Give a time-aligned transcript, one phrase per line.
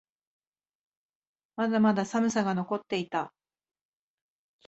[1.57, 3.31] まだまだ寒さが残っていた。